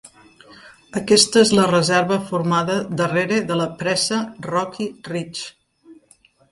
[1.01, 5.45] Aquesta és la reserva formada darrera de la pressa Rocky Reach.